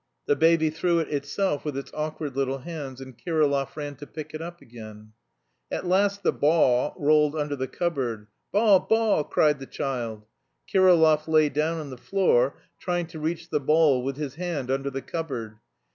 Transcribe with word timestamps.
The 0.25 0.35
baby 0.35 0.71
threw 0.71 0.97
it 0.97 1.09
itself 1.13 1.63
with 1.63 1.77
its 1.77 1.91
awkward 1.93 2.35
little 2.35 2.57
hands, 2.57 2.99
and 3.01 3.15
Kirillov 3.15 3.77
ran 3.77 3.97
to 3.97 4.07
pick 4.07 4.33
it 4.33 4.41
up 4.41 4.59
again. 4.59 5.11
At 5.71 5.85
last 5.85 6.23
the 6.23 6.31
"baw" 6.33 6.95
rolled 6.97 7.35
under 7.35 7.55
the 7.55 7.67
cupboard. 7.67 8.25
"Baw! 8.51 8.79
baw!" 8.79 9.21
cried 9.23 9.59
the 9.59 9.67
child. 9.67 10.25
Kirillov 10.67 11.27
lay 11.27 11.49
down 11.49 11.77
on 11.77 11.91
the 11.91 11.97
floor, 11.99 12.57
trying 12.79 13.05
to 13.09 13.19
reach 13.19 13.51
the 13.51 13.59
ball 13.59 14.01
with 14.03 14.17
his 14.17 14.33
hand 14.33 14.71
under 14.71 14.89
the 14.89 15.03
cupboard. 15.03 15.59